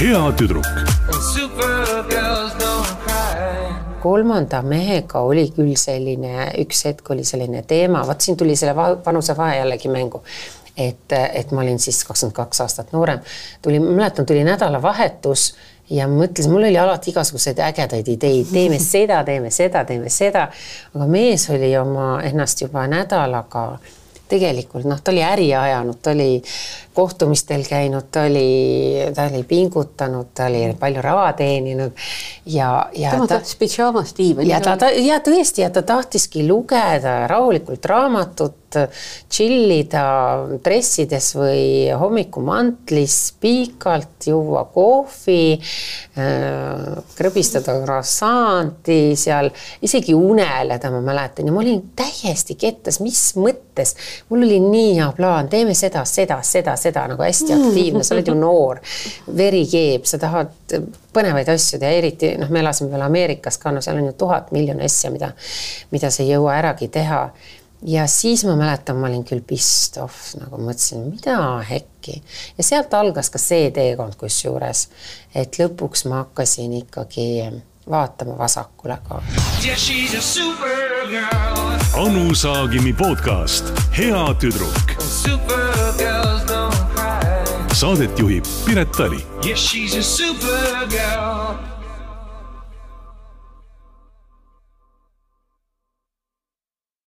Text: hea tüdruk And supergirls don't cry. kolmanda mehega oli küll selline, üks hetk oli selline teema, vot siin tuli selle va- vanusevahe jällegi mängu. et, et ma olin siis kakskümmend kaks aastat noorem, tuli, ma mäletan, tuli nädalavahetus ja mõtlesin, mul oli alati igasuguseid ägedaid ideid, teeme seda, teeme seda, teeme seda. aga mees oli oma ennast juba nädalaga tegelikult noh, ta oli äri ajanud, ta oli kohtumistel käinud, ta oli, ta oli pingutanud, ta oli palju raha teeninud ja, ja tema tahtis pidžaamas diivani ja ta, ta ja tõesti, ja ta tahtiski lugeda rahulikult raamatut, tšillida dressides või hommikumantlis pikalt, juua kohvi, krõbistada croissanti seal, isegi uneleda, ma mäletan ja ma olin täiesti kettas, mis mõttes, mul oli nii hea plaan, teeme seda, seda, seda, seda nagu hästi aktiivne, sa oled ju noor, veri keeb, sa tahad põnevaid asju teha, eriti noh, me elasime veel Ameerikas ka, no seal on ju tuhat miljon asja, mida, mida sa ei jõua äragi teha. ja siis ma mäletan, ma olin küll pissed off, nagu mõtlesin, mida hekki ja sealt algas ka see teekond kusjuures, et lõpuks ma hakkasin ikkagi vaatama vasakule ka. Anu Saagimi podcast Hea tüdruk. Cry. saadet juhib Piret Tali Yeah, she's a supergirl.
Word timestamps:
hea 0.00 0.32
tüdruk 0.36 0.66
And 0.66 1.22
supergirls 1.34 2.52
don't 2.58 2.88
cry. 3.04 3.74
kolmanda 4.02 4.62
mehega 4.62 5.20
oli 5.22 5.44
küll 5.54 5.76
selline, 5.78 6.48
üks 6.64 6.82
hetk 6.88 7.10
oli 7.14 7.22
selline 7.24 7.62
teema, 7.62 8.02
vot 8.08 8.20
siin 8.20 8.36
tuli 8.40 8.56
selle 8.58 8.74
va- 8.76 8.96
vanusevahe 9.06 9.60
jällegi 9.60 9.88
mängu. 9.88 10.22
et, 10.76 11.12
et 11.12 11.52
ma 11.52 11.60
olin 11.62 11.78
siis 11.78 12.02
kakskümmend 12.08 12.34
kaks 12.34 12.60
aastat 12.64 12.92
noorem, 12.92 13.20
tuli, 13.62 13.78
ma 13.78 13.90
mäletan, 14.00 14.26
tuli 14.26 14.42
nädalavahetus 14.44 15.54
ja 15.90 16.08
mõtlesin, 16.10 16.50
mul 16.50 16.66
oli 16.66 16.78
alati 16.78 17.10
igasuguseid 17.10 17.58
ägedaid 17.68 18.08
ideid, 18.08 18.50
teeme 18.52 18.78
seda, 18.82 19.22
teeme 19.24 19.50
seda, 19.50 19.84
teeme 19.84 20.10
seda. 20.10 20.48
aga 20.94 21.06
mees 21.06 21.46
oli 21.50 21.70
oma 21.78 22.16
ennast 22.26 22.66
juba 22.66 22.86
nädalaga 22.90 23.78
tegelikult 24.30 24.86
noh, 24.88 25.00
ta 25.02 25.12
oli 25.12 25.22
äri 25.26 25.48
ajanud, 25.54 25.98
ta 26.02 26.14
oli 26.14 26.42
kohtumistel 26.94 27.64
käinud, 27.68 28.08
ta 28.12 28.24
oli, 28.28 28.46
ta 29.14 29.28
oli 29.30 29.42
pingutanud, 29.48 30.32
ta 30.34 30.48
oli 30.50 30.64
palju 30.80 31.02
raha 31.04 31.32
teeninud 31.38 31.92
ja, 32.46 32.90
ja 32.96 33.10
tema 33.14 33.26
tahtis 33.30 33.56
pidžaamas 33.60 34.14
diivani 34.16 34.50
ja 34.50 34.60
ta, 34.64 34.76
ta 34.80 34.90
ja 34.94 35.20
tõesti, 35.24 35.64
ja 35.64 35.70
ta 35.74 35.82
tahtiski 35.86 36.46
lugeda 36.48 37.26
rahulikult 37.30 37.84
raamatut, 37.90 38.56
tšillida 38.70 40.02
dressides 40.62 41.32
või 41.34 41.90
hommikumantlis 41.98 43.16
pikalt, 43.42 44.28
juua 44.30 44.62
kohvi, 44.70 45.58
krõbistada 47.18 47.74
croissanti 47.82 49.16
seal, 49.18 49.50
isegi 49.82 50.14
uneleda, 50.14 50.92
ma 50.94 51.02
mäletan 51.02 51.50
ja 51.50 51.54
ma 51.54 51.64
olin 51.64 51.82
täiesti 51.98 52.54
kettas, 52.60 53.00
mis 53.02 53.24
mõttes, 53.38 53.96
mul 54.30 54.46
oli 54.46 54.60
nii 54.62 54.94
hea 55.00 55.10
plaan, 55.18 55.50
teeme 55.50 55.74
seda, 55.74 56.04
seda, 56.06 56.40
seda, 56.46 56.76
seda 56.78 57.08
nagu 57.10 57.26
hästi 57.26 57.56
aktiivne, 57.56 58.06
sa 58.06 58.14
oled 58.14 58.30
ju 58.30 58.38
noor, 58.44 58.82
veri 59.34 59.64
keeb, 59.70 60.06
sa 60.06 60.20
tahad 60.22 60.54
põnevaid 61.14 61.48
asju 61.50 61.80
teha, 61.80 61.98
eriti 61.98 62.36
noh, 62.40 62.50
me 62.50 62.62
elasime 62.64 62.90
veel 62.92 63.04
Ameerikas 63.06 63.58
ka, 63.60 63.72
no 63.74 63.82
seal 63.84 64.00
on 64.00 64.10
ju 64.10 64.16
tuhat 64.18 64.50
miljon 64.56 64.80
asja, 64.84 65.12
mida, 65.14 65.32
mida 65.94 66.10
sa 66.10 66.22
ei 66.24 66.32
jõua 66.34 66.58
äragi 66.60 66.88
teha. 66.92 67.22
ja 67.86 68.04
siis 68.06 68.44
ma 68.44 68.56
mäletan, 68.60 68.96
ma 69.00 69.08
olin 69.08 69.24
küll 69.24 69.40
pissed 69.46 69.96
off, 70.02 70.34
nagu 70.36 70.58
mõtlesin, 70.60 71.06
mida 71.14 71.38
hekki 71.64 72.18
ja 72.58 72.64
sealt 72.64 72.92
algas 72.94 73.30
ka 73.32 73.38
see 73.40 73.70
teekond 73.72 74.18
kusjuures, 74.20 74.88
et 75.34 75.56
lõpuks 75.62 76.04
ma 76.10 76.24
hakkasin 76.24 76.74
ikkagi 76.82 77.30
vaatama 77.90 78.36
vasakule 78.38 78.98
ka. 79.08 79.22
Anu 82.00 82.34
Saagimi 82.34 82.92
podcast 82.92 83.72
Hea 83.98 84.34
tüdruk. 84.40 84.94
Cry. 84.96 85.06
saadet 87.74 88.18
juhib 88.18 88.44
Piret 88.64 88.92
Tali 88.92 89.24
Yeah, 89.44 89.56
she's 89.56 89.96
a 89.96 90.02
supergirl. 90.02 91.69